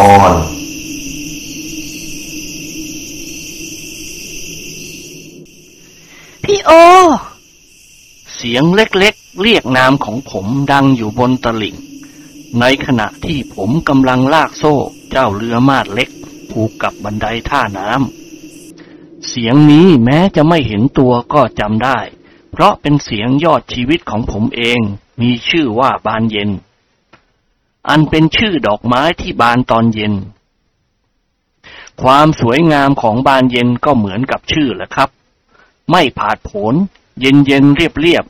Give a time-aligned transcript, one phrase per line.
[0.00, 0.34] ชกร
[6.44, 6.70] พี่โอ
[8.34, 11.76] เสียงเล็กๆ เรียกนามของผมดังอยู่บนตลิ่ง
[12.60, 14.74] ในขณะที่ผมกำลังลากโซ่
[15.10, 16.10] เจ้าเรือมาดเล็ก
[16.50, 21.98] ผูกกับบันไดท่าน้ำ เสียงนี้แม้จะไม่เห็นตัวก็จำได้
[22.52, 24.80] เพราะเป็นเสียงยอดชีวิตของผมเอง
[25.20, 26.50] มีชื่อว่าบานเย็น
[27.88, 30.14] อันเป็นชื่อดอกไม้ที่บานตอนเย็น
[32.02, 35.08] ความสวยงามของบานเย็นก็เหมือนกับชื่อแหละครับ
[35.90, 36.74] ไม่ผาดโผน
[37.20, 38.24] เย็นเย็นเรียบเรียบ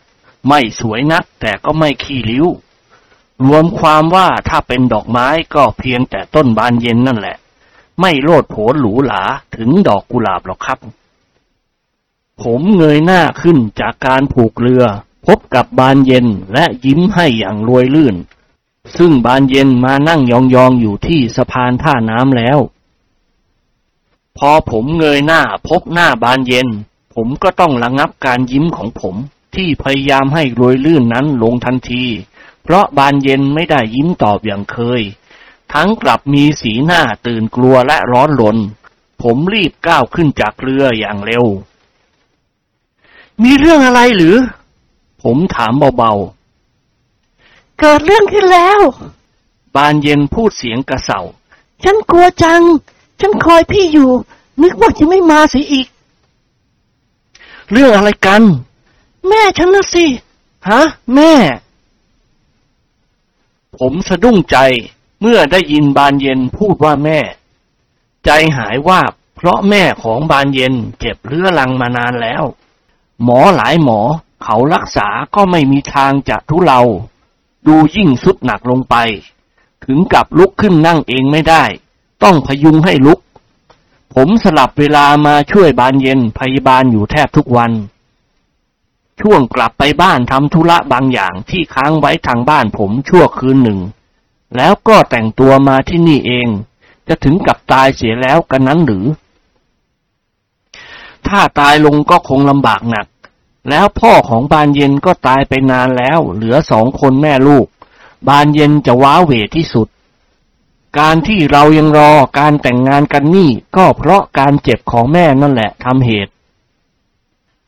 [0.49, 2.47] ไม่สวยนักแต่ก็ไม่ขี้ริ้ว
[3.47, 7.37] รวมความว่าถ้าเป็นดอกไม้ก็เพียงแต่ต้นบานเย็นนั่นแหละ
[8.01, 9.23] ไม่โลดโผนหรูหรา
[9.57, 10.79] ถึงดอกกุหลาบหรอกครับ
[12.43, 14.85] ผมเงยหน้าขึ้นจากการผูกเรือ
[15.27, 18.17] พบกับบานเย็นและยิ้มให้อย่างรวยลื่น
[18.99, 22.59] ซึ่งบานเย็นมานั่งยองๆอยู่ที่สะพานท่าน้ำแล้ว
[24.39, 26.69] พอผมเงยหน้าพบหน้าบานเย็น
[27.15, 29.17] ผมก็ต้องระงับการยิ้มของผม
[29.55, 32.05] ที่พยายามให้รวยลื่นนั้นลงทันที
[32.63, 35.03] เพราะบานเย็นไม่ได้ยิ้มตอบอย่างเคย
[35.73, 38.59] ทั้งกลับมีสีหน้าตื่นกลัวและร้อนรน
[39.23, 41.45] ผมรีบก้าวขึ้นจากเรืออย่างเร็ว
[43.43, 44.37] มีเรื่องอะไรหรือ
[45.23, 46.40] ผมถามเบาๆ
[47.81, 48.81] เกิดเรื่องขึ้นแล้ว
[49.75, 51.21] บานเย็นพูดเสียงกระเสา
[51.83, 52.63] ฉันกลัวจัง
[53.21, 54.11] ฉันคอยพี่อยู่
[54.63, 55.89] นึกว่าจะไม่มาเสียอีก
[57.71, 58.43] เรื่องอะไรกัน
[59.29, 60.07] แม่ฉันนะสิ
[60.69, 60.83] ฮะ
[61.15, 61.33] แม่
[63.77, 64.57] ผมสะดุ้งใจ
[65.21, 67.19] เมื่อได้ยินบานเย็นพูดว่าแม่
[68.25, 72.43] ใจหายวาบเพราะแม่ของบานเย็นเจ็บเรื้อรังมานานแล้ว
[73.25, 74.01] หมอหลายหมอ
[74.45, 76.81] เขารักษาก็ไม่มีทางจะทุเลา
[77.67, 78.97] ดูยิ่งสุดหนักลงไป
[79.85, 81.65] ถึงกับลุกขึ้นนั่งเองไม่ได้
[82.23, 83.21] ต้องพยุงให้ลุก
[84.15, 87.73] ผมสลับเวลามาช่วยบานเย็นพยาบาลอยู่แทบทุกวัน
[89.21, 93.81] ช่วงกลับไปบ้านทำธุระบางอย่างที่ค้างไว้ทางบ้านผมชั่วคืนหนึ่ง
[94.57, 96.49] แล้วก็แต่งตัวมาที่นี่เอง
[97.09, 99.07] จะถึงกับตายเสียแล้วกันนั้นหรือ
[101.29, 103.07] ถ้าตายลงก็คงลำบากหนัก
[103.71, 107.67] แล้วพ่อของบานเย็นก็ตายไปนานแล้ว เหลือสองคนแม่ลูก
[108.29, 109.89] บานเย็นจะว้าเหวที่สุด
[110.99, 116.33] การที่เรายังรอการแต่งงานกันนี่ ก็เพราะการเจ็บของแม่นั่นแหละทำเหตุ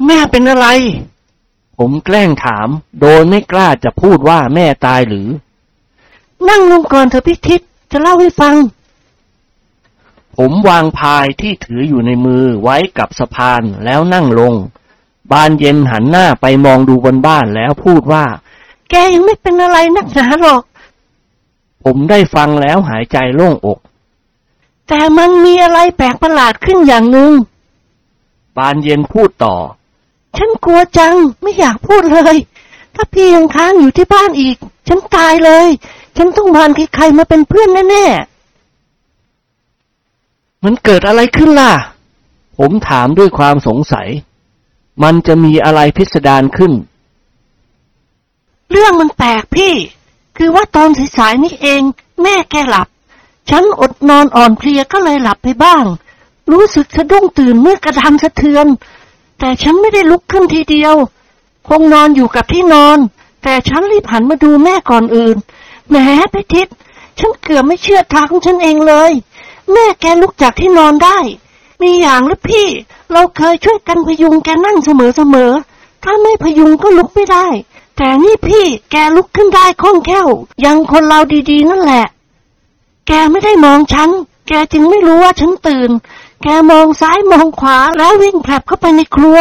[0.06, 0.66] แม่เป็นอะไร
[1.78, 2.68] ผมแกล้งถาม
[3.00, 5.28] โดยไม่กล้าจะพูดว่าแม่ตายหรือ
[6.48, 7.60] นั่งลงก่อนเถอะพิทิศ
[7.92, 8.54] จะเล่าให้ฟัง
[10.36, 14.54] ผมวางพายที่ถืออยู่ในมือไว้กับสะพานแล้วนั่งลง
[15.30, 18.24] บานเย็นหันหน้าไปมองดูบนบ้านแล้วพูดว่า
[18.90, 20.62] แกยังไม่เป็นอะไรนักหนาหรอก
[21.84, 23.78] ผมได้ฟังแล้วหายใจโล่งอก
[24.88, 27.32] แต่มันมีอะไรแปลกประหลาดขึ้นอย่างหนึ่ง
[28.56, 29.56] บานเย็นพูดต่อ
[30.36, 32.36] ฉันกลัวจังไม่อยากพูดเลย
[32.94, 34.56] ถ้าพี่ยังค้างอยู่ที่บ้านอีก
[34.88, 35.66] ฉันตายเลย
[36.16, 41.72] ฉันต้องพานใครๆมาเป็นเพื่อนแน่ๆ มันเกิดอะไรขึ้นล่ะ
[42.58, 44.08] ผมถามด้วยความสงสัย
[45.02, 46.72] มันจะมีอะไรพิสดารขึ้น
[48.70, 49.74] เรื่องมันแปลกพี่
[50.36, 51.82] คือว่าตอนสายๆนี่เอง
[52.22, 52.88] แม่แกหลับ
[53.50, 55.84] ฉันอดนอนอ่อนเพลียก็เลยหลับไปบ้าง
[56.52, 58.66] รู้สึกสะดุ้งตื่นเมื่อกระทำสะเทือน
[59.38, 60.94] แต่ฉันไม่ได้ลุกขึ้นทีเดียว
[61.68, 62.98] คงนอนอยู่กับที่นอน
[63.42, 65.36] แต่ฉันรีบหันมาดูแม่ก่อนอื่น
[65.88, 65.96] แหม
[66.32, 66.68] ไปทิศ
[67.18, 69.12] ฉันเกือบไม่เชื่อทางของฉันเองเลย
[69.72, 71.18] แม่แกลุกจากที่นอนได้
[71.82, 72.68] มีอย่างหรือพี่
[73.12, 74.90] เราเคยช่วยกันพยุงแกนั่งเส
[75.34, 77.46] มอๆถ้าไม่พยุงก็ลุกไม่ได้
[77.96, 80.28] แต่นี่พี่แกลุกขึ้นได้คล่องแคล่ว
[80.60, 81.20] อยังคนเรา
[81.50, 82.04] ดีๆ นั่นแหละ
[83.06, 84.10] แกไม่ได้มองฉัน
[84.48, 85.90] แกจึงไม่รู้ว่าฉันตื่น
[86.42, 89.40] แกมองซ้ายมองขวาแล้ววิ่งแผลบเข้าไปในครัว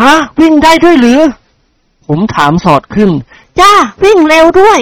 [0.00, 1.20] ฮะ วิ่งได้ด้วยหรือ
[2.06, 3.10] ผมถามสอดขึ้น
[3.60, 3.72] จ้า
[4.04, 4.80] วิ่งเร็วด้วย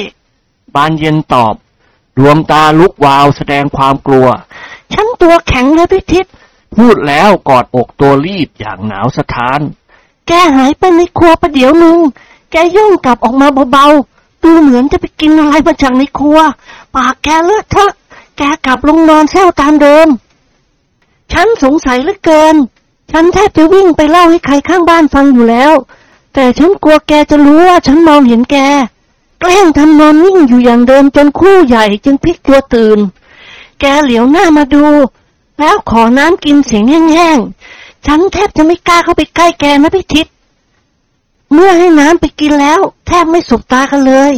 [0.74, 1.54] บานเย็นตอบ
[2.20, 4.28] ดวงตาลุกวาวแสดงความกลัว
[4.92, 6.26] ฉันตัวแข็งเลยพิทิศ
[6.76, 9.60] พูดแล้วกอดอกตัวรีบอย่างหนาวสะท้าน
[10.28, 11.98] แกหายไปในครัวประเดี๋ยวนึง
[12.52, 16.38] แกย่องกลับออกมาเบาๆ ดูเหมือนจะไปกินอะไรมาจากในครัว
[16.94, 17.92] ปากแกเลอะเทอะ
[18.38, 20.08] แกกลับลงนอนแซวตามเดิม
[21.32, 22.56] ฉันสงสัยเหลือเกิน
[23.12, 25.72] ฉันแทบจะวิ่งไปเล่าให้ใครข้างบ้านฟังอยู่แล้ว
[26.34, 28.56] แต่ฉันกลัวแกจะรู้ว่าฉันมองเห็นแก
[29.40, 32.98] แกล้งทำนอนนิ่งอยู่อย่างเดิมจนคู่ใหญ่จึงพลิกตัวตื่น
[33.80, 34.84] แกเหลียวหน้ามาดู
[35.58, 40.26] แล้วขอน้ำกินเสียงแห้งๆ ฉันแทบจะไม่กล้าเข้าไปใกล้แกนะพี่ทิศ
[41.52, 44.32] เมื่อให้น้ำไปกินแล้ว แทบไม่สบตากันเลย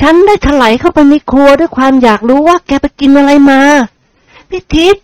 [0.00, 3.60] ฉันได้ถลายเข้าไปในครัวด้วยความอยากรู้ว่าแกไปกินอะไรมา
[4.50, 4.96] พี่ทิศ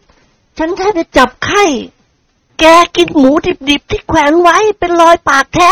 [0.59, 1.65] ฉันแทบจะจับไข้
[2.61, 2.65] แก
[2.97, 3.31] กินหมู
[3.69, 5.71] ดิบๆที่แขวนไว้เป็นรอยปากแท้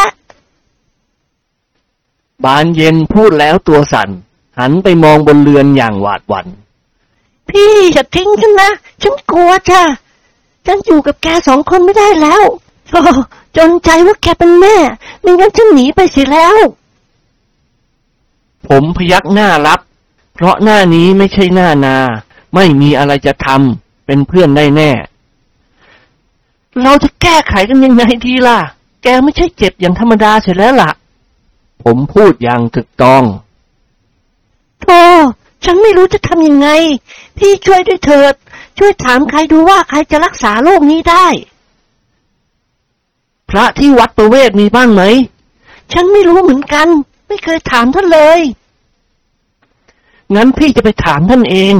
[2.44, 4.10] บานเย็นพูดแล้วตัวสั่น
[4.58, 6.46] หันไปมองบนเรือนอย่างหวาดหวัน่น
[7.48, 8.70] พี่อย่าทิ้งฉันนะ
[9.02, 9.82] ฉันกลัวจ้ะ
[10.66, 12.42] ฉันอยู่กับแกสองคนไม่ได้แล้ว
[12.90, 13.02] โอ้
[13.56, 14.76] จนใจว่าแกเป็นแม่
[15.20, 16.56] ไม่งั้นฉันหนีไปเสียแล้ว
[18.68, 19.80] ผมพยักหน้ารับ
[20.34, 21.96] เพราะหน้านี้ไม่ใช่หน้านา
[22.54, 24.90] ไม่มีอะไรจะทำเป็นเพื่อนได้แน่
[26.82, 28.58] เราจะแก้ไขกันยังไงดีล่ะ
[29.02, 30.90] แกไม่ใช่เจ็บอย่างธรรมดาเสร็จแล้วล่ะ
[31.82, 33.24] ผมพูดอย่างถึกต้อง
[34.82, 35.02] โธ่
[35.64, 36.68] ฉันไม่รู้จะทำยังไง
[37.38, 38.34] พี่ช่วยด้วยเถิด
[38.78, 41.26] ช่วยถามใครดูว่าใครจะรักษาโรคนี้ได้
[43.50, 45.02] พระที่วัดประเวศมีบ้างไหม
[45.92, 46.88] ฉันไม่รู้เหมือนกัน
[47.28, 48.40] ไม่เคยถามท่านเลย
[50.34, 51.74] งั้นพี่จะไปถามท่านเอง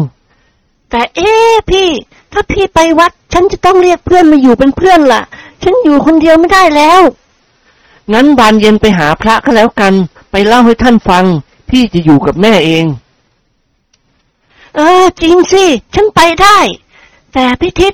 [0.91, 1.89] แต่เอ๊ะพี่
[2.33, 5.23] ถ้าพี่ไปวัด ฉันจะต้องเรียกเพื่อนมาอยู่เป็นเพื่อนล่ะ
[5.63, 7.01] ฉันอยู่คนเดียวไม่ได้แล้ว
[8.13, 9.95] งั้นบานเย็นไปหาพระก็แล้วกัน
[10.31, 11.25] ไปเล่าให้ท่านฟัง
[11.69, 12.85] พี่จะอยู่กับแม่เอง
[14.77, 15.65] เออ จริงสิ
[15.95, 16.59] ฉันไปได้
[17.35, 17.93] แต่พี่ทิศ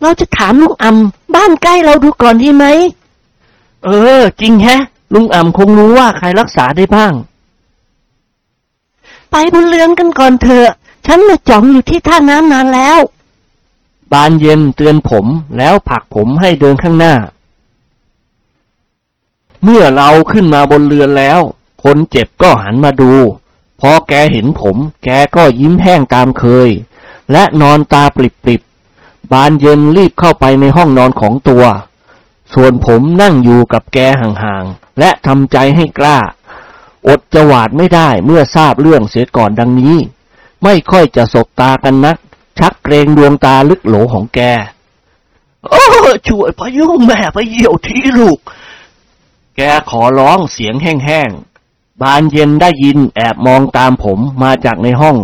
[0.00, 2.64] เราจะถามลุงอ่ำบ้านใกล้เราดูก่อนดีไหม
[3.84, 3.88] เอ
[4.18, 4.80] อ จริงแฮะ
[5.14, 7.12] ลุงอ่ำคงรู้ว่าใครรักษาได้บ้าง
[9.30, 10.68] ไปบนเรือนกันก่อนเถอะ
[11.06, 12.98] ฉันน่ะจ่องอยู่ที่ท่าน้ำนานแล้ว
[14.12, 15.26] บานเย็นเตือนผม
[15.58, 17.14] แล้วผลักผมให้เดินข้างหน้า
[19.64, 21.40] เมื่อเราขึ้นมาบนเรือนแล้ว
[21.84, 23.12] คนเจ็บก็หันมาดู
[23.80, 26.70] พอแกเห็นผม แกก็ยิ้มแห้งตามเคย
[27.32, 28.18] และนอนตาป
[28.48, 31.64] ริบๆ บานเย็นรีบเข้าไปในห้องนอนของตัว
[32.54, 36.18] ส่วนผมนั่งอยู่กับแกห่างๆ และทำใจให้กล้า
[37.08, 39.96] อดจะหวาดไม่ได้เมื่อทราบเรื่องเสียก่อนดังนี้
[40.64, 42.16] ไม่ค่อยจะสบตากันนัก
[42.58, 44.40] ชักเกรงดวงตาลึกโหลของแก
[45.68, 45.82] โอ้
[46.28, 48.38] ช่วยพยุงแม่ไปเยี่ยวทีลูก
[49.56, 49.60] แก
[49.90, 55.16] ขอร้องเสียงแห้งๆ บานเย็นได้ยินแอบมองตามผมมาจากในห้อง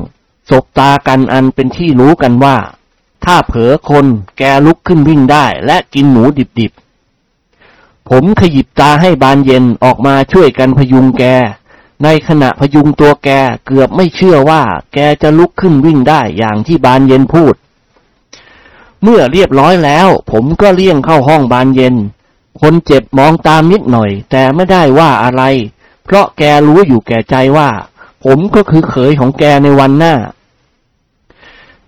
[0.49, 2.57] สบตากันอันเป็นที่รู้กันว่า
[3.25, 4.07] ถ้าเผลอคน
[4.39, 6.25] แกลุกขึ้นวิ่งได้และกินหมู
[6.59, 11.25] ดิบๆ ผมขยิบตาให้บานเย็นออกมาช่วยกันพยุงแก
[12.05, 13.31] ในขณะพยุงตัวแก
[13.67, 14.63] เกือบไม่เชื่อว่า
[14.95, 17.55] แกจะลุกขึ้นวิ่งได้อย่างที่บานเย็นพูด
[19.03, 21.95] เมื่อเรียบร้อยแล้ว ผมก็เลี่ยงเข้าห้องบานเย็น
[22.61, 25.43] คนเจ็บมองตามนิดหน่อย แต่ไม่ได้ว่าอะไร
[26.05, 27.69] เพราะแกรู้อยู่แก่ใจว่า
[28.25, 30.15] ผมก็คือเขยของแกในวันหน้า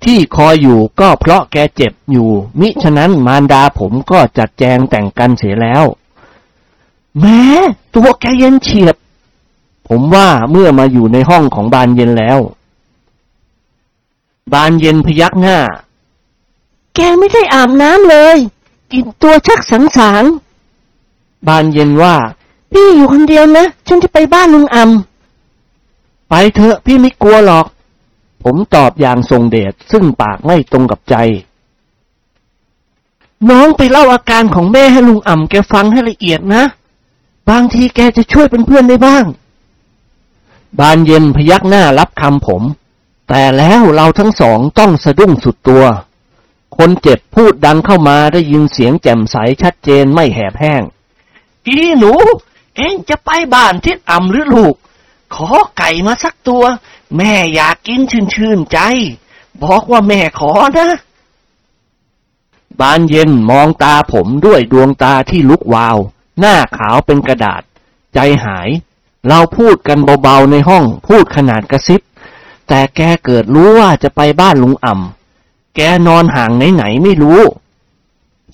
[0.05, 2.31] ที่คอยอยู่ก็เพราะแกเจ็บอยู่
[2.61, 5.85] มิฉะนั้นมารดาผมก็จัดแจงแต่งกันเสียแล้ว
[7.21, 7.43] แม้
[7.95, 8.97] ตัวแกเย็นเฉียบ
[9.89, 12.39] ผมว่าเมื่อมาอยู่ในห้องของบานเย็นแล้ว
[14.53, 15.59] บานเย็นพยักหน้า
[16.95, 18.39] แกไม่ได้อาบน้ำเลย
[18.93, 20.25] กินตัวชักสังสาง
[21.47, 22.15] บานเย็นว่า
[22.73, 27.67] พี่อยู่คนเดียวนะ ฉันจะไปบ้านลุงอำไปเถอะพี่ไม่กลัวหรอก
[28.43, 31.15] ผมตอบอย่างทรงเดชซึ่งปากไม่ตรงกับใจ
[33.51, 36.65] น้องไปเล่าอาการของแม่ให้ลุงอ่ำแกฟังให้ละเอียดนะ
[37.51, 39.25] บางทีแกจะช่วยเป็นเพื่อนได้บ้าง
[40.79, 42.63] บานเย็นพยักหน้ารับคำผม
[43.29, 45.85] แต่แล้วเราทั้งสองต้องสะดุ้งสุดตัว
[46.77, 50.83] คนเจ็บพูดดังเข้ามาได้ยินเสียงแจ่มใสชัดเจนไม่แหบแห้ง
[51.65, 52.13] พี่หนู
[52.77, 54.75] เอ็งจะไปบ้านทิศอ่ำหรือลูก
[55.35, 55.49] ขอ
[55.79, 56.65] ไก่มาสักตัว
[57.17, 58.79] แม่อยากกินชื่นชื่นใจ
[59.63, 60.89] บอกว่าแม่ขอนะ
[62.81, 65.97] บานเย็นมองตาผมด้วยดวงตาที่ลุกวาว
[66.39, 67.63] หน้าขาวเป็นกระดาษ
[68.15, 68.69] ใจหาย
[69.29, 72.01] เราพูดกันเบาๆในห้องพูดขนาดกระซิบ
[72.69, 77.41] แต่แกเกิดรู้ว่าจะไปบ้านลุงอ่ำแกนอนห่างไหนๆไม่รู้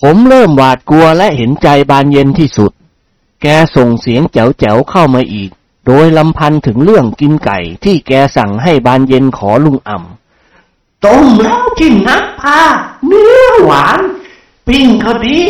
[0.01, 2.71] ผมเริ่มหวาดกลัวและเห็นใจบานเย็นที่สุด
[3.41, 5.49] แกส่งเสียงแจ๋วๆเข้ามาอีก
[5.85, 12.61] โดยลำพันถึงเรื่องกินไก่ที่แกสั่งให้บานเย็นขอลุงอ่ำต้มแล้วจิ้มน้ำปลา
[13.05, 13.99] เนื้อหวาน
[14.67, 15.41] ปิ้งก็ดี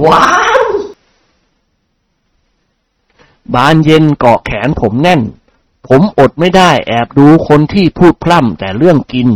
[0.00, 0.24] หวา
[0.58, 0.60] น
[3.54, 5.20] บานเย็นเกาะแขนผมแน่น
[5.88, 9.28] ผมอดไม่ได้แอบดูคนที่พูดพร่ำแต่เรื่องกิน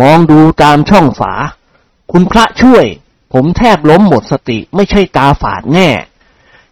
[0.00, 1.32] มองดูตามช่องฝา
[2.12, 2.84] คุณพระช่วย
[3.32, 5.88] ผมแทบล้มหมดสติไม่ใช่ตาฝาดแน่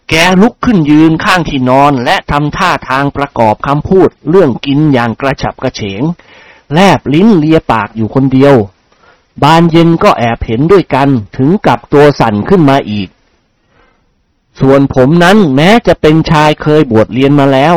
[0.08, 6.02] แกลุกขึ้นยืนข้างที่นอนและทำท่าทางประกอบคำพูดเรื่องกินอย่างกระฉับกระเฉง
[6.72, 8.54] แลบลิ้นเลียปากอยู่คนเดียว
[9.42, 13.08] บานเย็นก็แอบเห็นด้วยกันถึงกับตัวสั่นขึ้นมาอีก
[14.60, 17.74] ส่วนผมนั้นแม้จะเป็นชายเคยบวชเรียนมาแล้ว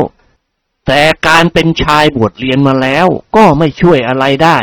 [0.88, 4.60] แต่การเป็นชายบวชเรียนมาแล้วก็ไม่ช่วยอะไรได้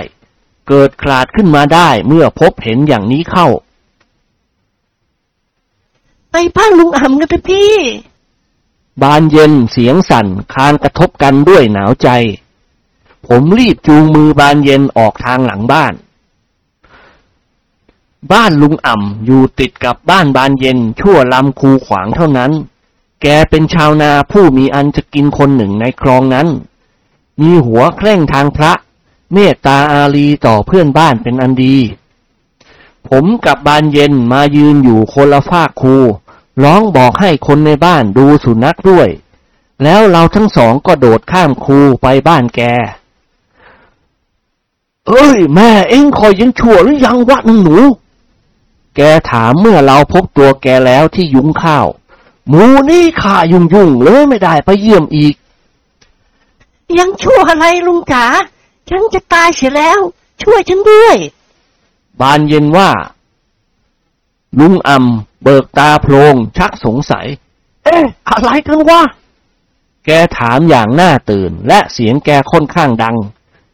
[0.69, 3.49] เกิดขลาดขึ้นมาได้เมื่อพบเห็นอย่างนี้เข้า
[6.39, 7.73] ไปบ้านลุงอ่ำกันเถอะพี่
[9.03, 12.09] บานเย็นเสียงสั่นคานกระทบกันด้วยหนาวใจ
[13.27, 15.95] ผมรีบจูงมือบานเย็นออกทางหลังบ้าน
[18.33, 22.53] บ้านลุงอ่ำอยู่ติดกับบ้านบานเย็นชั่วลำคูขวางเท่านั้น
[23.23, 26.49] แกเป็นชาวนาผู้มีอันจะกินคนหนึ่งในคลองนั้น
[27.41, 28.73] มีหัวเคร่งทางพระ
[29.33, 31.77] เมตตาอารีต่อเพื่อนบ้านเป็นอันดี
[33.13, 35.97] ผมกับบานเย็นมายืนอยู่คนละฝากคู
[36.63, 39.09] ร้องบอกให้คนในบ้านดูสุนัขด้วย
[39.83, 42.61] แล้วเราทั้งสองก็โดดข้ามคูไปบ้านแก
[45.07, 47.77] เอ้ย แม่เอ็งคอยยังชั่วหรือยังวะนางหนู
[48.97, 51.87] แกถามเมื่อเราพบตัวแกแล้วที่ยุ้งข้าว
[52.49, 55.35] หมูนี่ข้ายุ่งยุ่งๆเลยไม่ได้ไปเยี่ยมอีก
[56.99, 58.25] ยังชั่วอะไรลุงจ๋า
[58.89, 60.01] ฉันจะตายเสียแล้ว
[60.43, 61.17] ช่วยฉันด้วย
[62.21, 62.91] บานเย็นว่า
[64.59, 67.27] ลุงอ่ำ เบิกตาโพลงชักสงสัย
[67.85, 69.03] เอ๊ะ อะไรกันวะ
[70.05, 73.17] แกถามอย่างน่าตื่น และเสียงแกค่อนข้างดัง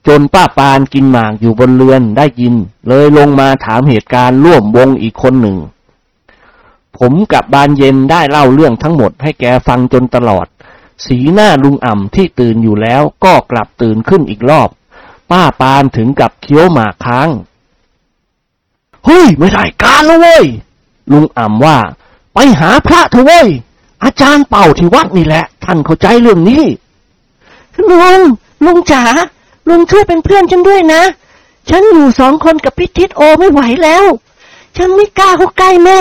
[0.07, 2.55] จนป้าปานกินหมากอยู่บนเรือนได้ยิน
[2.89, 5.59] เลยลงมาถามเหตุการณ์ร่วมวงอีกคนหนึ่ง
[6.99, 10.47] ผมกับบานเย็นได้เล่าเรื่องทั้งหมดให้แกฟังจนตลอด
[11.07, 14.69] สีหน้าลุงอ่ำที่ตื่นอยู่แล้วก็กลับตื่นขึ้นอีกรอบ
[15.31, 17.29] ป้าปานถึงกับเคี้ยวหมากค้าง
[19.07, 20.47] เฮ้ย ไม่ได้การแล้วเว้ย
[21.11, 21.79] ลุงอ่ำว่า
[22.35, 23.49] ไปหาพระเถอะเว้ย
[24.05, 26.65] อาจารย์เป่าที่วัดนี่แหละ ท่านเข้าใจเรื่องนี้
[27.91, 28.21] ลุง
[28.65, 29.05] ลุงจ๋า
[29.69, 31.03] ลุงช่วยเป็นเพื่อนฉันด้วยนะ
[31.69, 34.05] ฉันอยู่สองคนกับพิทิศโอไม่ไหวแล้ว
[34.77, 36.01] ฉันไม่กล้าเข้าใกล้แม่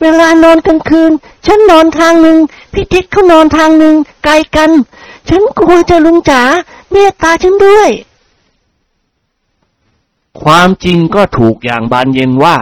[0.00, 1.12] เวลานอนกลางคืน
[1.46, 2.38] ฉันนอนทางหนึ่ง
[2.74, 3.94] พิทิศเขานอนทางหนึ่ง
[4.24, 4.70] ไกลกัน
[5.28, 6.42] ฉันกลัวจะลุงจ๋า
[6.90, 7.90] เมตตาฉันด้วย
[10.42, 12.56] ความจริงก็ถูกอย่างบานเย็นว่า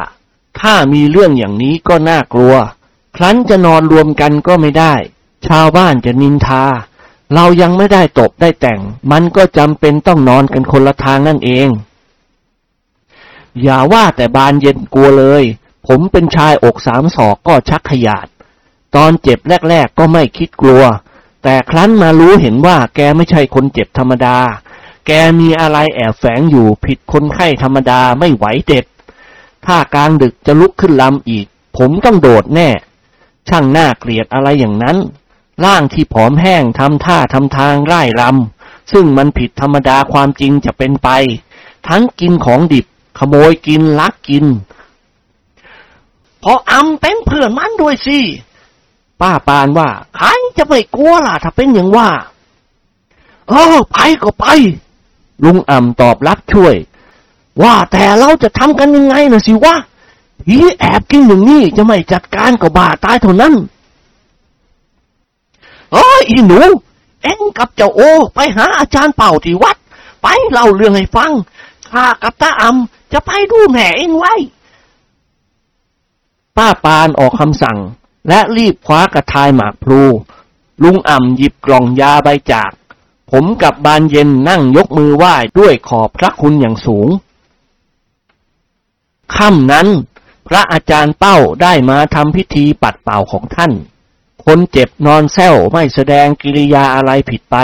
[0.58, 2.54] ถ้ามีเรื่องอย่างนี้ก็น่ากลัว
[3.16, 4.94] ครั้นจะนอนรวมกันก็ไม่ได้
[5.46, 6.64] ชาวบ้านจะนินทา
[7.34, 8.80] เรายังไม่ได้ตบได้แต่ง
[9.12, 11.68] มันก็จำเป็นต้องนอนกันคนละทางนั่นเอง
[13.62, 15.44] อย่าว่าแต่บานเย็นกลัวเลย
[15.86, 18.26] ผมเป็นชายอกสามศอกก็ชักขยาด
[18.96, 19.38] ตอนเจ็บ
[19.68, 20.84] แรก ๆ ก็ไม่คิดกลัว
[21.42, 24.36] แต่ครั้นมารู้เห็นว่าแกไม่ใช่คนเจ็บธรรมดา
[25.06, 28.84] แกมีอะไรแอบแฝงอยู่ผิดคนไข้ธรรมดาไม่ไหวเด็ด
[29.66, 32.68] ถ้ากลางดึกจะลุกขึ้นลำอีก ผมต้องโดดแน่
[33.48, 34.96] ช่างน่าเกลียดอะไรอย่างนั้น
[35.64, 41.08] ร่างที่ผอมแห้งทำท่าทำทางไร่รำซึ่งมันผิดธรรมดาความจริงจะเป็นไป
[41.88, 42.86] ทั้งกินของดิบ
[43.18, 44.46] ขโมยกินลักกิน
[46.42, 48.18] พออำเป็นเพื่อนมันด้วยสิ
[49.20, 52.08] ป้าปานว่าใครจะไม่กลัวล่ะถ้าเป็นอย่างว่า
[53.48, 54.46] เออไปก็ไป
[55.44, 56.74] ลุงอ่ำตอบรับช่วย
[57.62, 59.74] ว่าแต่เราจะทำกันยังไงนะสิวะ
[60.46, 63.54] ผีแอบกินอย่างนี้จะไม่จัดการก็บ้าตายเท่านั้น
[65.92, 66.60] เอ้ยอีหนู
[67.22, 68.00] เอ็งกับเจ้าโอ
[68.34, 69.76] ไปหาอาจารย์เป่าที่วัด
[70.22, 71.32] ไปเล่าเรื่องให้ฟัง
[71.90, 74.34] ข้ากับตาอ่ำจะไปดูแม่เอ็งไว้
[76.56, 77.78] ป้าปานออกคำสั่ง
[78.28, 80.02] และรีบคว้ากระทายหมากพลู
[80.82, 82.72] ลุงอ่ำหยิบกล่องยาใบจาก
[83.30, 87.08] ผมกับบานเย็นนั่งยกมือไหว้ด้วยขอบพระคุณอย่างสูง
[89.36, 89.88] ค่ำนั้น
[90.48, 93.72] พระอาจารย์เป้าได้มาทำพิธีปัดเป่าของท่าน
[94.44, 97.56] คนเจ็บนอนแซวไม่แสดงกิริยาอะไรผิดไป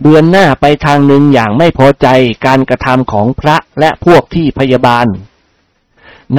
[0.00, 2.06] เบือนหน้าไปทางหนึ่งอย่างไม่พอใจ
[2.46, 5.06] การกระทำของพระและพวกที่พยาบาล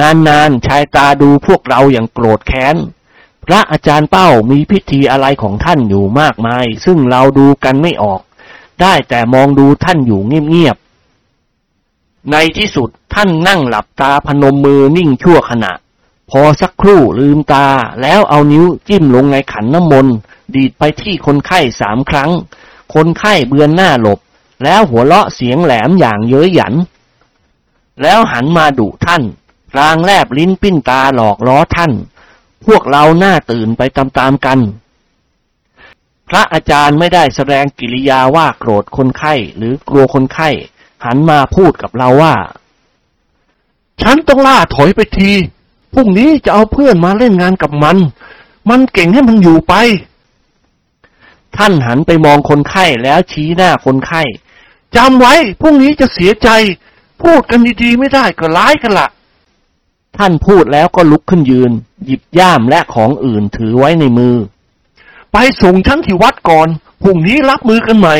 [0.00, 2.76] นานๆชายตาดูพวกเราอย่างโกรธแค้น
[3.46, 8.20] พระอาจารย์เป้ามีพิธีอะไรของท่านอยู่มากมาย ซึ่งเราดูกันไม่ออก
[8.82, 10.85] ได้แต่มองดูท่านอยู่เงียบๆ
[12.32, 15.72] ในที่สุดท่านนั่งหลับตาพนมมือนิ่งชั่วขณะ
[16.30, 17.66] พอสักครู่ลืมตา
[18.02, 20.14] แล้วเอานิ้วจิ้มลงในขันน้ำมนต์
[20.54, 22.30] ดีดไปที่คนไข้สามครั้ง
[22.94, 24.18] คนไข้เบือนหน้าหลบ
[24.64, 26.74] แล้วหัวเราะเสียงแหลมอย่างเย้ยหยัน
[28.02, 29.22] แล้วหันมาดุท่าน
[29.70, 31.92] พลางแลบลิ้นปิ้นตาหลอกล้อท่าน
[32.66, 34.58] พวกเราหน้าตื่นไปตามๆกัน
[36.28, 40.50] พระอาจารย์ไม่ได้แสดงกิริยาว่าโกรธคนไข้หรือกลัวคนไข้
[41.04, 42.34] หันมาพูดกับเราว่า
[44.02, 45.30] ฉันต้องล่าถอยไปที
[45.94, 47.96] พรุ่งนี้จะเอาเพื่อนมาเล่นงานกับมัน
[48.70, 49.74] มันเก่งให้มันอยู่ไป
[51.56, 54.22] ท่านหันไปมองคนไข้แล้วชี้หน้าคนไข้
[54.96, 56.48] จำไว้พรุ่งนี้จะเสียใจ
[57.22, 59.08] พูดกันดีๆไม่ได้ก็ร้ายกันละ
[60.16, 61.72] ท่านพูดแล้วก็ลุกขึ้นยืน
[62.04, 64.34] หยิบย่ามและของอื่นถือไว้ในมือ
[65.32, 66.68] ไปส่งฉันที่วัดก่อน
[67.02, 68.16] พรุ่งนี้รับมือกันใหม่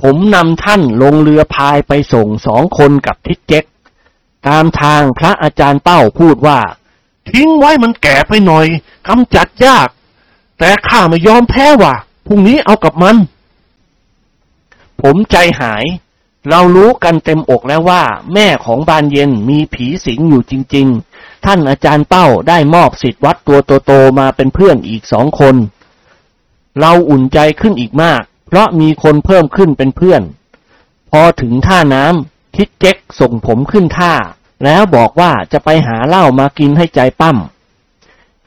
[0.00, 3.64] ผมนำท่านลงเรือพายไปส่งสองคนกับทิดเจ๊ก
[4.48, 6.58] ตามทางพระอาจารย์เป้าพูดว่า
[7.30, 8.66] ทิ้งไว้มันแก่ไปหน่อย
[9.08, 9.88] กำจัดยาก
[10.58, 11.94] แต่ข้าไม่ยอมแพ้ว่ะ
[12.26, 13.16] พรุ่งนี้เอากับมัน
[15.02, 15.84] ผมใจหาย
[16.50, 18.02] เรารู้กันเต็มอกแล้วว่า
[18.34, 20.86] แม่ของบานเย็นมีผีสิงอยู่จริง
[21.16, 25.56] ๆ ท่านอาจารย์เป้าได้มอบสิทธิ์วัดตัวโตๆมาเป็นเพื่อนอีกสองคน
[26.80, 30.22] เราอุ่นใจขึ้นอีกมาก เพราะมีคนเพิ่มขึ้นเป็นเพื่อน
[31.10, 34.12] พอถึงท่าน้ำคิดเจ๊กส่งผมขึ้นท่า
[34.64, 37.36] แล้วบอกว่าจะไปหาเหล้ามากินให้ใจปั้ม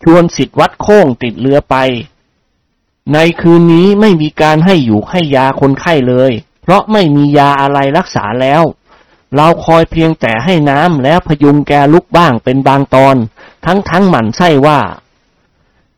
[0.03, 1.75] ชวนสิทธิ์วัดโค้งติดเรือไป
[3.13, 8.63] ในคืนนี้ไม่มีการให้อยู่ให้ยาคนไข้เลย เพราะไม่มียาอะไรรักษาแล้ว
[9.36, 13.15] เราคอยเพียงแต่ให้น้ำแล้วพยุงแกลุกบ้างเป็นบางตอน
[13.65, 14.79] ทั้งทั้งหมั่นไส้ว่า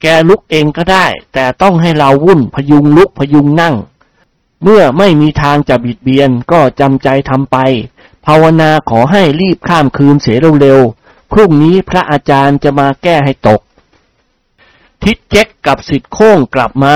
[0.01, 3.75] แกลุกเองก็ได้ แต่ต้องให้เราวุ่นพยุงลุกพยุงนั่ง
[4.63, 7.57] เมื่อไม่มีทางจะบิดเบียนก็จำใจทำไป
[8.25, 13.61] ภาวนาขอให้รีบข้ามคืนเสียเร็วๆพรุ่งนี้พระอาจารย์จะมาแก้ให้ตก
[15.03, 16.95] ทิดเจ๊กกับสิทธิ์โค้งกลับมา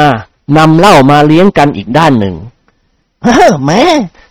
[0.58, 2.36] นำเหล้ามาเลี้ยงกันอีกด้านหนึ่ง
[3.24, 3.84] เฮ้อแม่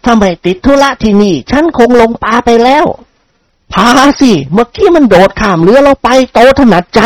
[0.07, 2.85] ทำไมติดธุระที่นี่ ฉันคงลงปลาไปแล้ว
[3.73, 3.89] พา
[4.21, 7.01] สิ เมื่อกี้มันโดดข้ามเรือเราไปโตถนัดใจ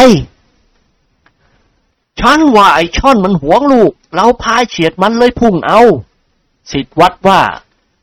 [2.20, 5.80] ฉันว่าไอ้ช่อนมันหวงลูก เราพายเฉียดมันเลยพุ่งเอา
[6.70, 7.40] สิทธิ์วัดว่า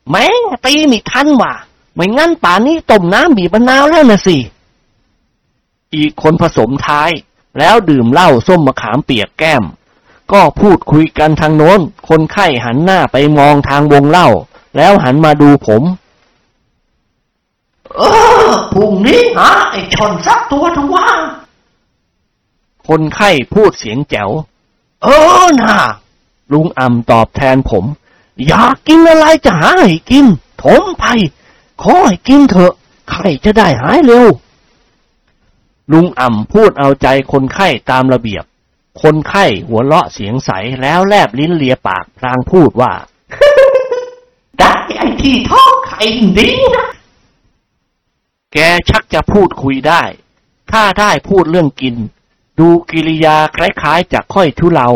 [0.10, 1.54] แม่งตีไม่ทันว่ะ
[1.94, 4.38] ไม่งั้นป่านนี้ต้มน้ำบีบมะนาวแล้วนะสิ
[5.96, 7.12] อีกคนผสมท้าย
[7.60, 9.64] แล้วดื่มเหล้าส้มมะขามเปียกแก้ม
[10.32, 14.30] ก็พูดคุยกันทางโน้น คนไข้หันหน้าไปมองทางวงเหล้า
[14.78, 15.84] แล้วหันมาดูผม
[17.96, 18.02] เอ
[18.48, 21.08] อพรุ่งนี้หาไอ้ชนสักตัวเถอะว่า
[22.88, 24.30] คนไข้พูดเสียงแจ๋ว
[25.04, 25.08] เอ
[25.44, 25.78] อน่ะ
[26.52, 27.86] ลุงอ่ำตอบแทนผม
[28.48, 30.26] อยากกินอะไรจะหาให้กิน
[30.64, 31.06] ถมไป
[31.82, 32.74] ขอให้กินเถอะ
[33.10, 34.28] ไข้จะได้หายเร็ว
[35.92, 38.44] ลุงอ่ำพูดเอาใจคนไข้ตามระเบียบ
[39.02, 40.50] คนไข้หัวเราะเสียงใส
[40.82, 42.94] แล้วแลบลิ้นเลียปากพลางพูดว่า
[44.60, 46.02] ได้ไอ้ที่ท้องไข่
[46.38, 46.88] ดีนะ
[48.54, 48.58] แก
[48.90, 50.04] ชักจะพูดคุยได้
[50.72, 51.96] ถ้าได้พูดเรื่องกิน
[52.60, 54.90] ดูกิริยาคล้ายๆจะค่อยทุเลา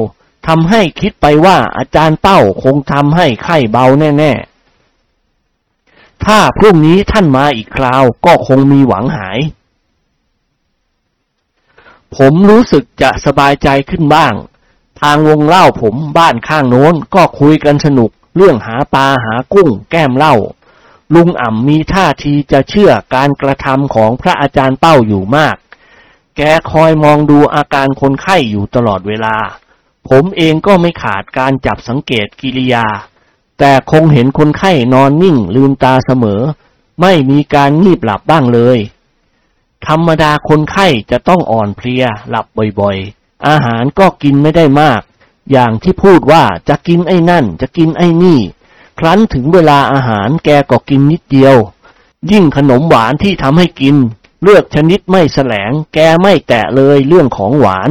[0.49, 9.39] ทำให้คิดไปว่าอาจารย์เต้าคงทำให้ไข้เบาแน่ๆ ถ้าพรุ่งนี้ท่านมาอีกคราวก็คงมีหวังหาย
[12.15, 14.33] ผมรู้สึกจะสบายใจขึ้นบ้าง
[15.01, 20.35] ทางวงเล่าผมบ้านข้างโน้นก็คุยกันสนุกเรื่องหาปลาหากุ้ง แก้มเหล้า
[21.15, 25.55] ลุงอ่ำมีท่าทีจะเชื่อการกระทำของพระอาจารย์เป้าอยู่มาก
[26.37, 29.37] แกคอยมองดูอาการคนไข้อยู่ตลอดเวลา
[30.07, 32.85] ผมเองก็ไม่ขาดการจับสังเกตกิริยา
[33.59, 36.41] แต่คงเห็นคนไข้นอนนิ่งลืมตาเสมอ
[37.01, 38.79] ไม่มีการงีบหลับบ้างเลย
[39.87, 42.45] ธรรมดาคนไข้จะต้องอ่อนเพลียหลับ
[42.79, 45.01] บ่อยๆ อาหารก็กินไม่ได้มาก
[45.51, 48.39] อย่างที่พูดว่าจะกินไอ้นั่น จะกินไอ้นี่
[48.99, 51.55] ครั้นถึงเวลาอาหารแกก็กินนิดเดียว
[52.31, 53.95] ยิ่งขนมหวานที่ทำให้กิน
[54.43, 57.89] เลือกชนิดไม่แสลง แกไม่แตะเลยเรื่องของหวาน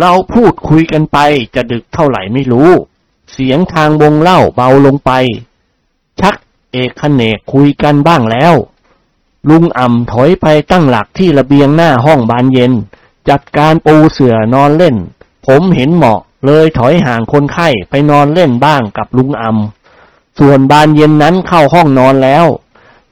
[0.00, 1.18] เราพูดคุยกันไป
[1.54, 2.70] จะดึกเท่าไหร่ไม่รู้
[3.32, 5.10] เสียงทางวงเล่าเบาลงไป
[6.20, 6.34] ชัก
[6.72, 8.54] เอกขเนกคุยกันบ้างแล้ว
[9.48, 12.72] ลุงอ่ำถอยไปตั้งหลักที่ระเบียงหน้าห้องบานเย็น
[13.28, 14.96] จัดการปูเสื่อนอนเล่น
[15.46, 22.46] ผมเห็นเหมาะเลยถอยห่างคนไข้ไปนอนเล่นบ้างกับลุงอ่ำส่วนบานเย็นนั้นเข้าห้องนอนแล้ว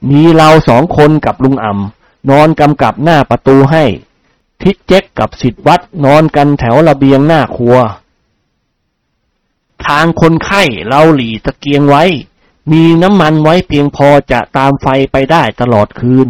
[0.09, 3.83] มีเราสองคนกับลุงอ่ำนอนกำกับหน้าประตูให้
[4.63, 7.77] ทิดเจ๊กกับสิทธิวัดนอนกันแถวระเบียงหน้าครัว
[9.87, 12.03] ทางคนไข้เราหลีตะเกียงไว้
[12.71, 16.27] มีน้ำมันไว้เพียงพอจะตามไฟไปได้ตลอดคืน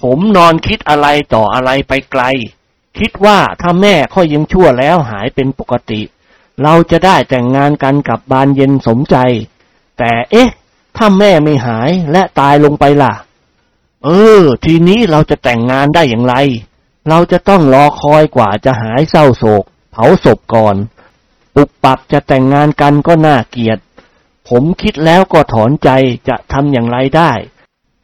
[0.00, 2.22] ผมนอนคิดอะไรต่ออะไรไปไกล
[2.98, 6.00] คิดว่าถ้าแม่ค่อยยังชั่วแล้วหายเป็นปกติ
[6.62, 9.16] เราจะได้แต่งงานกันกับบานเย็นสมใจ
[9.98, 10.48] แต่เอ๊ะ
[10.96, 13.12] ถ้าแม่ไม่หายและตายลงไปล่ะ
[14.04, 14.08] เอ
[14.40, 16.34] อ ทีนี้เราจะแต่งงานได้อย่างไร
[17.08, 20.76] เราจะต้องรอคอยกว่าจะหายเศร้าโศก เผาศพก่อน
[21.54, 23.78] ปุบปับจะแต่งงานกันก็น่าเกลียด
[24.48, 25.90] ผมคิดแล้วก็ถอนใจ
[26.28, 27.32] จะทำอย่างไรได้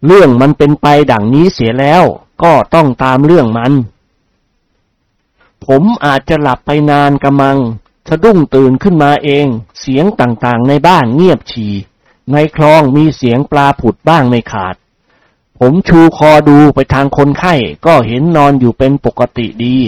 [0.06, 2.02] เรื่องมันเป็นไปดังนี้เสียแล้ว
[2.42, 3.72] ก็ต้องตามเรื่องมัน
[5.66, 7.58] ผมอาจจะหลับไปนานกระมัง
[8.08, 9.46] สะดุ้งตื่นขึ้นมาเอง
[9.80, 11.72] เสียงต่างๆในบ้านเงียบฉี่
[12.32, 14.74] ในคลองมีเสียงปลาผุดบ้างไม่ขาด
[15.64, 17.54] ผมชูคอดูไปทางคนไข้
[17.86, 19.78] ก็เห็นนอนอยู่เป็นปกติดี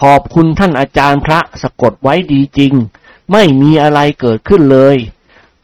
[0.00, 2.72] ขอบคุณท่านอาจารย์พระสะกดไว้ดีจริง
[3.32, 4.96] ไม่มีอะไรเกิดขึ้นเลย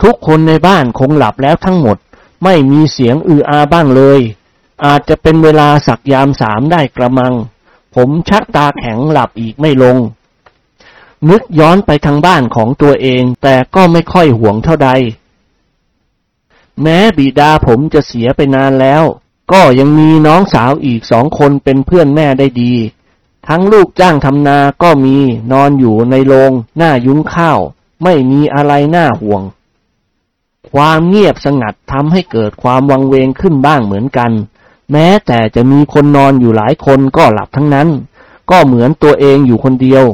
[0.03, 1.97] ทุกคนในบ้านคงหลับแล้วทั้งหมด
[2.45, 4.21] ไม่มีเสียงอืออาบ้างเลย
[4.85, 7.35] อาจจะเป็นเวลาสักยามสามได้กระมัง
[7.95, 9.97] ผมชักตาแข็งหลับอีกไม่ลง
[11.29, 14.91] นึกย้อนไปทางบ้านของตัวเอง แต่ก็ไม่ค่อยห่วงเท่าใด
[16.83, 19.05] แม้บิดาผมจะเสียไปนานแล้ว
[19.53, 22.73] ก็ยังมีน้องสาวอีกสองคนเป็นเพื่อนแม่ได้ดี
[23.49, 25.17] ทั้งลูกจ้างทำนาก็มี
[25.53, 27.61] นอนอยู่ในโรงหน้ายุ้งข้าว
[28.03, 29.43] ไม่มีอะไรน่าห่วง
[30.71, 34.31] ความเงียบสงัดทำให้เกิดความวังเวงขึ้นบ้างเหมือนกัน
[34.93, 37.89] แม้แต่จะมีคนนอนอยู่หลายคนก็หลับทั้งนั้น
[38.51, 40.05] ก็เหมือนตัวเองอยู่คนเดียว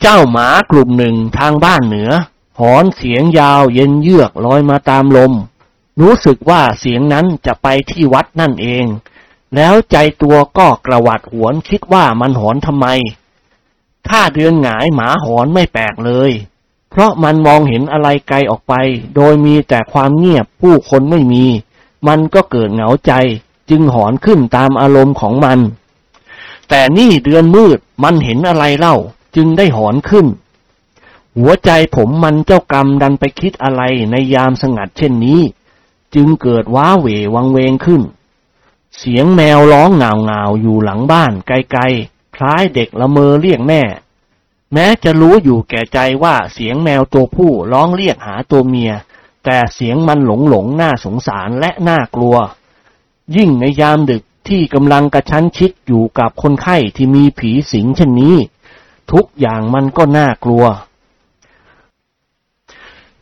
[0.00, 2.10] เจ้าหมากลุ่มหนึ่งทางบ้านเหนือ
[2.60, 5.32] หอนเสียงยาวเย็นเยือกลอยมาตามลม
[6.00, 8.84] รู้สึกว่าเสียงนั้นจะไปที่วัดนั่นเอง
[9.54, 12.86] แล้วใจตัวก็กระวัดหวนคิดว่ามันหอนทำไม
[14.08, 16.30] ถ้าเดือนหงายหมาหอนไม่แปลกเลย
[16.90, 18.74] เพราะมันมองเห็นอะไรไกลออกไป
[19.16, 21.44] โดยมีแต่ความเงียบผู้คนไม่มี
[22.08, 23.12] มันก็เกิดเหงาใจ
[23.70, 25.58] จึงหอนขึ้นตามอารมณ์ของมัน
[26.68, 28.96] แต่นี่เดือนมืดมันเห็นอะไรเล่า
[29.36, 30.26] จึงได้หอนขึ้น
[31.38, 35.40] หัวใจผมมันเจ้ากรรมดันไปคิดอะไรในยามสงัดเช่นนี้
[36.14, 38.02] จึงเกิดว้าเหววังเวงขึ้น
[38.98, 43.82] เสียงแมวร้องเงาเงาอยู่หลังบ้านไกลๆ คล้ายเด็กละเมอเรียกแม่
[44.72, 48.92] แม้จะรู้อยู่แก่ใจว่าเสียงแมวตัวผู้ร้องเรียกหาตัวเมีย
[49.44, 52.36] แต่เสียงมันหลงหลงน่าสงสารและน่ากลัว
[53.36, 58.36] ยิ่งในยามดึกที่กำลังกระชั้นชิดอยู่กับคนไข้ที่มีผีสิงเช่นนี้
[59.12, 60.64] ทุกอย่างมันก็น่ากลัว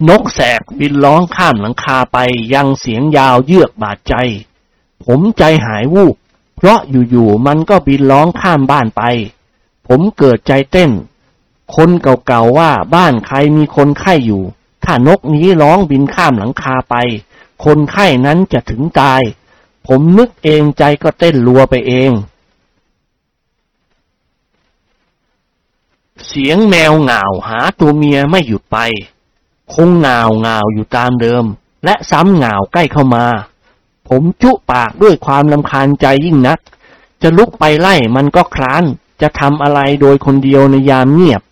[0.09, 2.19] นกแสกบินร้องข้ามหลังคาไป
[2.55, 4.15] ยังเสียงยาวเยือกบาดใจ
[5.05, 6.15] ผมใจหายวูบ
[6.57, 6.79] เพราะ
[7.11, 9.03] อยู่ๆมันก็บินร้องข้ามบ้านไป
[9.87, 10.91] ผมเกิดใจเต้น
[11.77, 14.43] คนเก่าๆว่าบ้านใครมีคนไข้อยู่
[14.85, 16.95] ถ้านกนี้ร้องบินข้ามหลังคาไป
[17.65, 19.23] คนไข้นั้นจะถึงตาย
[19.87, 22.11] ผมนึกเองใจก็เต้นรัวไปเอง
[26.27, 28.79] เสียงแมวเหงาหาตัวเมียไม่หยุดไป
[29.72, 31.44] คงเงาเงาอยู่ตามเดิม
[31.85, 33.27] และซ้ำเงาใกล้เข้ามา
[34.09, 36.59] ผมจุปากด้วยความลำคาญใจยิ่งนัก
[37.22, 38.85] จะลุกไปไล่มันก็คร้าน
[39.22, 41.42] จะทำอะไรโดยคนเดียวในยามเงียบ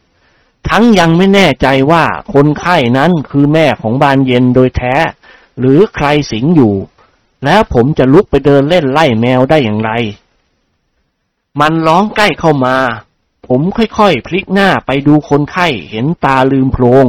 [0.68, 4.94] ทั้งยังไม่แน่ใจว่าคนไข้นั้นคือแม่ของบานเย็นโดยแท้
[5.58, 6.74] หรือใครสิงอยู่
[7.44, 9.90] แล้วผมจะลุกไปเดินเล่นไล่แมวได้อย่างไร
[11.60, 12.76] มันร้องใกล้เข้ามา
[13.46, 17.06] ผมค่อยๆพลิกหน้าไปดูคนไข้เห็นตาลืมโพลง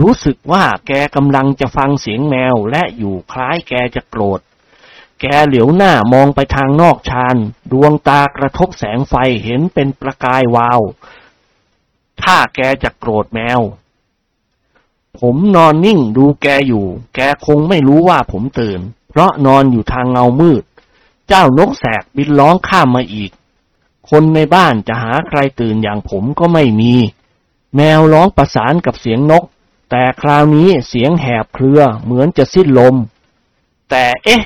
[0.00, 4.40] รู้สึกว่าแกกำลังจะฟังเสียงแมวและอยู่คล้ายแกจะโกรธ
[5.20, 7.36] แกเหลียวหน้ามองไปทางนอกชาน
[7.72, 10.80] ดวงตากระทบแสงไฟเห็นเป็นประกายวาว
[12.22, 13.60] ถ้าแกจะโกรธแมว
[15.18, 20.62] ผมนอนนิ่งดูแกอยู่ แกคงไม่รู้ว่าผมตื่น เพราะนอนอยู่ทางเงามืด
[21.28, 23.30] เจ้านกแสกบินร้องข้ามมาอีก
[24.10, 26.94] คนในบ้านจะหาใครตื่นอย่างผมก็ไม่มี
[27.76, 29.44] แมวร้องประสานกับเสียงนก
[29.90, 32.94] แต่คราวนี้เสียงแหบเครือเหมือนจะสิ้นลม
[33.90, 34.42] แต่เอ๊ะ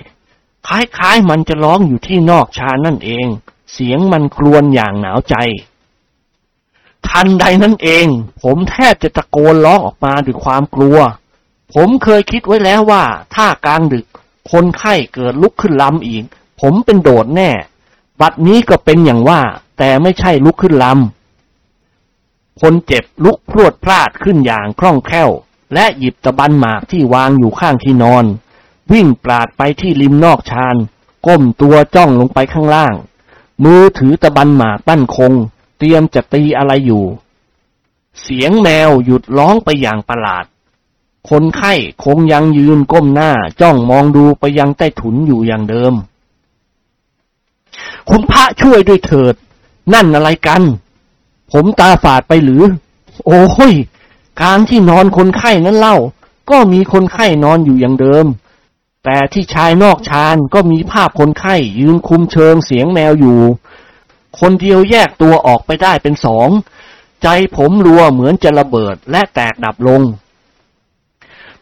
[0.66, 3.26] คล้ายๆมันจะร้องอยู่ที่นอกชานนั่นเอง
[3.72, 5.34] เสียงมันครวญอย่างหนาวใจ
[7.08, 8.06] ทันใดนั้นเอง
[8.42, 10.98] ผมแทบจะตะโกนร้องออกมาด้วยความกลัว
[11.74, 14.06] ผมเคยคิดไว้แล้วว่า ถ้ากลางดึก
[14.50, 16.24] คนไข้เกิดลุกขึ้นลำอีก
[16.60, 17.50] ผมเป็นโดดแน่
[18.20, 19.40] บัดนี้ก็เป็นอย่างว่า
[19.78, 21.19] แต่ไม่ใช่ลุกขึ้นลำ
[22.60, 25.30] คนเจ็บลุกพรวดพลาดขึ้นอย่างคล่องแคล่ว
[25.74, 28.24] และหยิบตะบันหมากที่วางอยู่ข้างที่นอน
[28.92, 30.76] วิ่งปราดไปที่ริมนอกชาน
[31.26, 32.94] ก้มตัวจ้องลงไปข้างล่าง
[33.64, 35.32] มือถือตะบันหมากตั้นคง
[35.78, 37.04] เตรียมจะตีอะไรอยู่
[38.22, 40.44] เสียงแมวหยุดร้องไปอย่างประหลาด
[41.30, 45.94] คนไข้คงยังยืนก้มหน้าจ้องมองดูไปยังใต้ถุนอยู่อย่างเดิม
[48.08, 49.34] คุณพระช่วยด้วยเถิด
[49.92, 50.62] นั่นอะไรกัน
[51.52, 52.62] ผมตาฝาดไปหรือ
[53.26, 53.72] โอ้ย
[54.40, 55.96] กางที่นอนคนไข้นั้นเล่า
[56.50, 58.26] ก็มีคนไข้นอนอยู่อย่างเดิม
[59.04, 63.40] แต่ที่ชายนอกชานก็มีภาพคนไข้ยืนคุมเชิงเสียงแมวอยู่
[64.40, 66.48] คนเดียวแยกตัวออกไปได้เป็นสอง
[67.22, 70.02] ใจผมรัวเหมือนจะระเบิดและแตกดับลง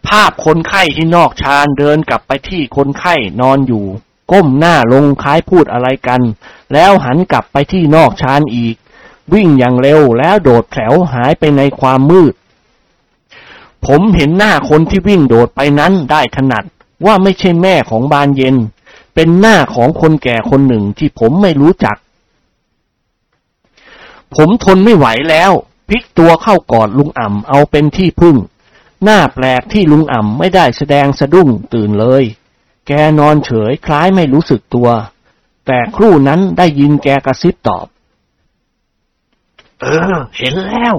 [0.08, 3.84] ภาพคนไข้ที่นอกชานเดินกลับไปที่คนไข้นอนอยู่
[4.32, 6.20] ก้มหน้าลงคล้ายพูดอะไรกัน
[6.72, 8.76] แล้วหันกลับไปที่นอกชานอีก
[9.34, 12.34] วิ่งอย่างเร็วแล้วโดดแถวหายไปในความมืด
[13.86, 16.64] ผมเห็นหน้าคนที่วิ่งโดดไปนั้นได้ถนัด
[17.06, 18.56] ว่าไม่ใช่แม่ของบานเย็น
[19.14, 21.96] เป็นหน้าของคนแก่คนหนึ่งที่ผมไม่รู้จัก
[24.34, 25.52] ผมทนไม่ไหวแล้ว
[25.88, 28.36] พลิกตัวเข้ากอดลุงอ่ำเอาเป็นที่พึ่ง
[29.04, 32.24] หน้าแปลกที่ลุงอ่ำไม่ได้แสดงสะดุ้งตื่นเลย
[32.86, 34.88] แกนอนเฉยคล้ายไม่รู้สึกตัว
[35.66, 37.86] แต่ครู่นั้นได้ยินแกกระซิบตอบ
[39.80, 40.94] เออ เห็นแล้ว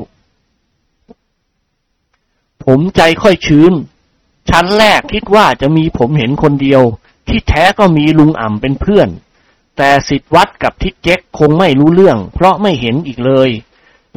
[2.64, 3.74] ผมใจค่อยชื้น
[4.50, 6.82] ชั้นแรกคิดว่าจะมีผมเห็นคนเดียว
[7.28, 9.10] ที่แท้ก็มีลุงอ่ำเป็นเพื่อน
[9.78, 13.50] แต่สิทธวัดกับทิศเจ๊กคงไม่รู้เรื่อง เพราะไม่เห็นอีกเลย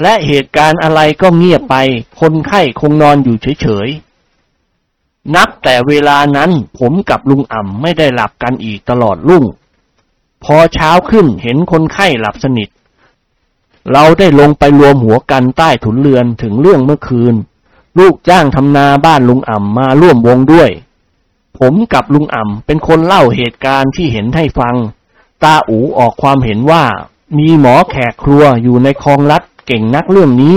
[0.03, 1.77] และเหตุการณ์อะไรก็เงียบไป
[2.21, 9.45] คนไข้คงนอนอยู่เฉยๆ นับแต่เวลานั้นผมกับลุงอ่ำไม่ได้หลับกันอีกตลอดรุ่ง
[10.45, 12.69] พอเช้าขึ้นเห็นคนไข้หลับสนิท
[13.93, 17.35] เราได้ลงไปรวมหัวกันใต้ถุนเรือนถึงเรื่องเมื่อคืน
[17.99, 20.71] ลูกจ้างทำนาบ้านลุงอ่ำมาร่วมวงด้วย
[21.59, 24.77] ผมกับลุงอ่ำเป็นคนเล่าเหตุการณ์ที่เห็นให้ฟัง
[25.43, 26.85] ตาอูออกความเห็นว่า
[27.39, 30.57] มีหมอแขกครัวอยู่ในคลองลัดเก่งนักเรื่องนี้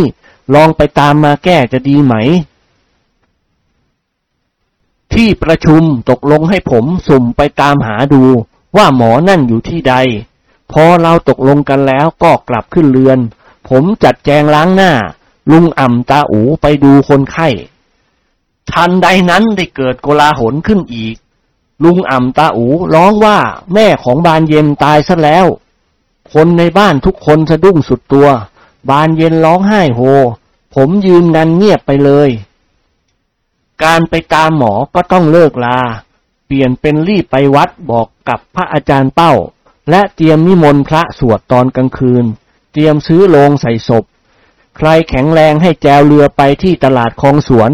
[0.54, 2.16] ลองไปตามมาแก้จะดีไหม
[5.14, 8.24] ที่ประชุมตกลงให้ผมสุ่มไปตามหาดู
[8.78, 9.96] ว่าหมอนั่นอยู่ที่ใด
[10.72, 13.20] พอเราตกลงกันแล้วก็กลับขึ้นเรือน
[13.70, 14.92] ผมจัดแจงล้างหน้า
[15.52, 17.48] ลุงอ่ำตาอูไปดูคนไข้
[18.72, 21.16] ทันใดนั้นได้เกิดโกลาหลขึ้นอีก
[21.84, 23.38] ลุงอ่ำตาอูร้องว่า
[23.74, 25.46] แม่ของบานเย็นตายซะแล้ว
[26.34, 28.28] คนในบ้านทุกคนสะดุ้งสุดตัว
[28.90, 30.02] บานเย็นร้องไห้โฮ
[30.76, 32.30] ผมยืนนันเงียบไปเลย
[33.84, 35.80] การไปตามหมอก็ต้องเลิกลา
[36.46, 39.34] เปลี่ยนเป็นรีบไปวัดบอกกับพระอาจารย์เป้า
[39.90, 42.26] และเตรียมนิมนต์พระสวดตอนกลางคืน
[42.74, 44.04] เตรียมซื้อโลงใส่ศพ
[44.78, 47.72] ใครแข็งแรงให้แจวเรือไปที่ตลาดคลองสวน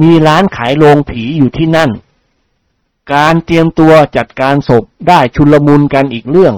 [0.00, 1.90] มีร้านขายโลงผีอยู่ที่นั่น
[3.14, 6.54] การเตรียมตัวจัดการศพได้ชุลมุนกันอีกเรื่อง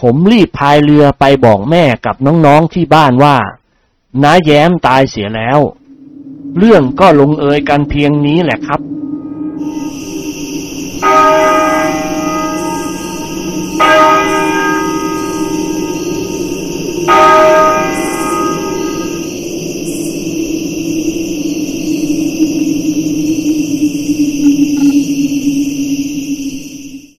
[0.00, 3.36] ผมรีบพายเรือไปบอกแม่กับน้องๆที่บ้านว่า
[4.22, 5.60] น้าแย้มตายเสียแล้ว
[6.58, 8.80] เรื่องก็ลงเอยกันเพียงนี้แหละครับ
[13.86, 14.15] Bye.